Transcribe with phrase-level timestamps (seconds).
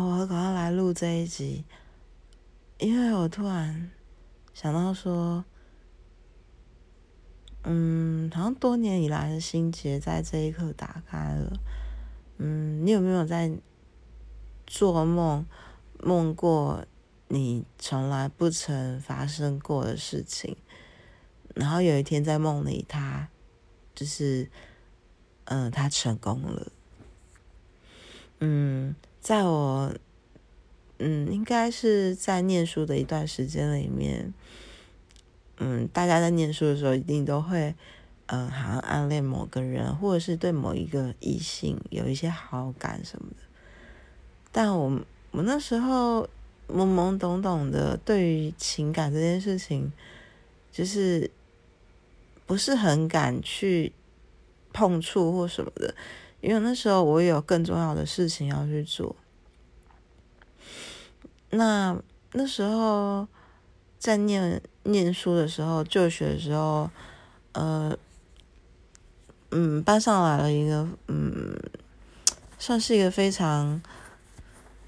[0.00, 1.66] 我要赶快来录这一集，
[2.78, 3.90] 因为我突然
[4.54, 5.44] 想到说，
[7.64, 11.52] 嗯，好像多年以来的心结在这一刻打开了。
[12.38, 13.52] 嗯，你有没有在
[14.66, 15.44] 做梦，
[16.00, 16.86] 梦过
[17.28, 20.56] 你从来不曾发生过的事情？
[21.54, 23.28] 然后有一天在梦里，他
[23.94, 24.50] 就是，
[25.44, 26.72] 嗯，他成功了。
[28.38, 28.96] 嗯。
[29.22, 29.94] 在我，
[30.98, 34.34] 嗯，应该是在念书的一段时间里面，
[35.58, 37.72] 嗯，大家在念书的时候一定都会，
[38.26, 43.36] 嗯，好像暗恋某个人，或者是对某一个异性有一些好感什么的。
[44.50, 46.28] 但我我那时候
[46.68, 49.92] 懵懵懂懂的，对于情感这件事情，
[50.72, 51.30] 就是
[52.44, 53.92] 不是很敢去
[54.72, 55.94] 碰触或什么的。
[56.40, 59.14] 因为那时候我有更重要的事情要去做。
[61.52, 61.96] 那
[62.32, 63.28] 那时候
[63.98, 66.90] 在念念书的时候，就学的时候，
[67.52, 67.96] 呃，
[69.50, 71.54] 嗯，班上来了一个，嗯，
[72.58, 73.82] 算是一个非常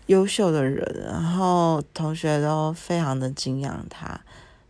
[0.06, 4.20] 优秀的人，然后同学都非常的敬仰他。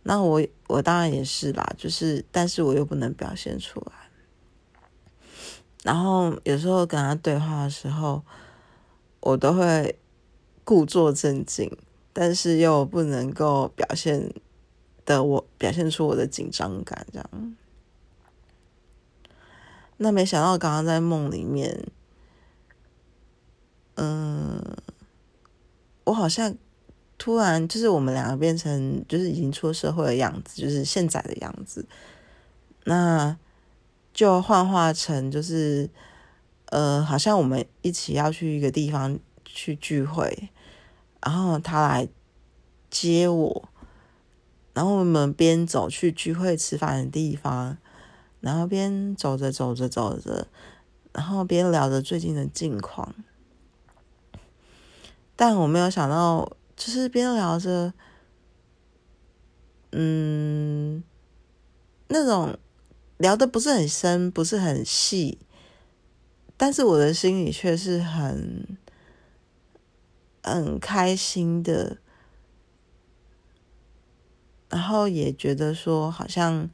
[0.03, 3.93] 那我我当然也是啦，就是，但是我又不能表现出来。
[5.83, 8.21] 然后有时候跟他对话的时候，
[9.21, 9.97] 我都会
[10.63, 11.75] 故作镇静，
[12.17, 14.33] 但是又不能够表现
[15.03, 17.55] 的我表现出我的紧张感，这样。
[19.97, 21.85] 那没想到刚刚在梦里面，
[23.95, 24.63] 嗯，
[26.05, 26.55] 我好像
[27.17, 31.85] 突然就是我们两个变成就是已经出社会的样子，就是现在的样子。
[32.85, 33.37] 那。
[34.15, 35.89] 就幻化成就是，
[36.67, 40.47] 呃，好像我们一起要去一个地方去聚会，
[41.25, 42.07] 然后他来
[42.89, 43.69] 接我，
[44.73, 47.77] 然后我们边走去聚会吃饭的地方，
[48.39, 50.47] 然后边走着走着走着，
[51.11, 53.13] 然后边聊着最近的近况，
[55.35, 57.93] 但我没有想到，就是边聊着，
[59.91, 61.03] 嗯，
[62.07, 62.57] 那种。
[63.17, 65.39] 聊的不是很深，不是很细，
[66.57, 68.77] 但是我的心里却是很
[70.45, 71.97] 很开心的，
[74.69, 76.69] 然后也觉得说，好像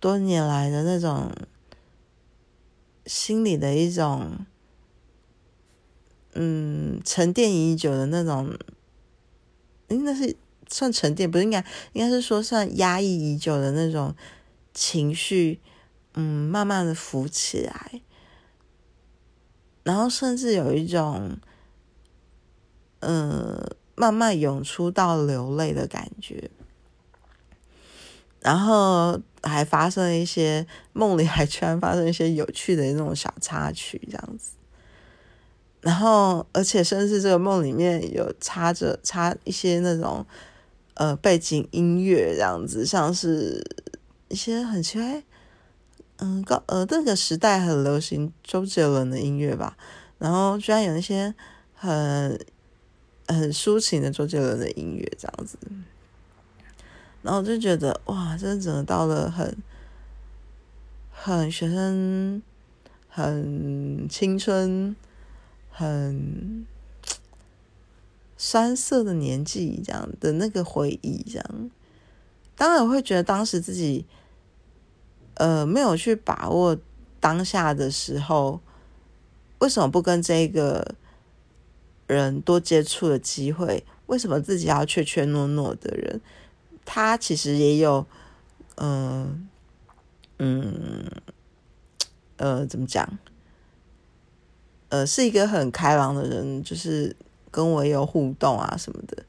[0.00, 1.32] 多年来的那种
[3.06, 4.44] 心里的一种
[6.32, 8.56] 嗯沉淀已久的那种，
[9.88, 10.36] 应该是
[10.68, 14.14] 算沉淀，不是应该应该是说算压抑已久的那种
[14.72, 15.60] 情绪。
[16.16, 18.00] 嗯，慢慢的浮起来，
[19.82, 21.36] 然后甚至有一种，
[23.06, 26.50] 嗯，慢慢涌出到流泪的感觉，
[28.40, 34.52] 然后还发生一些梦里还居然发生一些有趣的那种小插曲，这样子，
[35.80, 40.26] 然后而且甚至这个梦里面有插着插一些那种
[40.94, 43.62] 呃背景音乐，这样子，像是
[44.28, 45.22] 一些很奇怪。
[46.18, 49.76] 嗯，高呃，那个时代很流行周杰伦的音乐吧，
[50.18, 51.34] 然后居然有一些
[51.74, 52.38] 很
[53.28, 55.58] 很抒情的周杰伦的音乐这样子，
[57.22, 59.56] 然后我就觉得哇，真的整个到了很
[61.10, 62.42] 很学生、
[63.08, 64.94] 很青春、
[65.70, 66.66] 很
[68.36, 71.70] 酸涩的年纪这样的那个回忆这样，
[72.56, 74.06] 当然我会觉得当时自己。
[75.36, 76.78] 呃，没有去把握
[77.18, 78.60] 当下的时候，
[79.58, 80.94] 为什么不跟这个
[82.06, 83.84] 人多接触的机会？
[84.06, 86.20] 为什么自己要怯怯懦懦的人？
[86.84, 88.06] 他其实也有，
[88.76, 89.48] 嗯
[90.38, 91.10] 嗯
[92.36, 93.18] 呃，怎么讲？
[94.88, 97.14] 呃，是一个很开朗的人，就是
[97.50, 99.24] 跟我有互动啊什么的。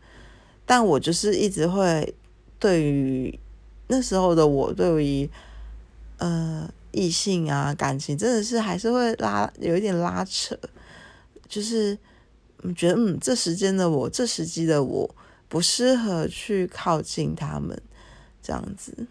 [0.65, 2.13] 但我就是一直会
[2.59, 3.39] 对于
[3.87, 5.29] 那时候的我，对于。
[6.17, 10.57] 呃，异性啊，感情真的是还是会拉有一点拉扯，
[11.45, 11.97] 就是
[12.73, 15.15] 觉得嗯，这时间的我，这时机的我
[15.47, 17.79] 不适合去靠近他们
[18.41, 19.07] 这样子。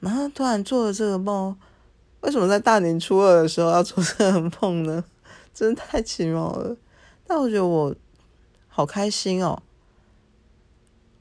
[0.00, 1.56] 然后突然做了这个梦，
[2.20, 5.04] 为什么在大年初二的时候要做这个梦呢？
[5.52, 6.76] 真的太奇妙了。
[7.26, 7.94] 但我觉得我
[8.68, 9.62] 好开心哦。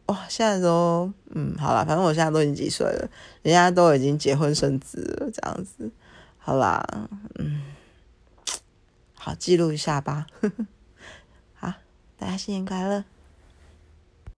[0.08, 3.10] 哇，现在都嗯，好了，反正我现在都已经几岁了，
[3.42, 5.90] 人家都已经结婚生子了，这样子，
[6.38, 6.86] 好啦，
[7.40, 7.64] 嗯，
[9.16, 10.66] 好，记录一下吧，呵呵，
[12.18, 12.36] 大家。
[12.38, 13.15] 新年快乐！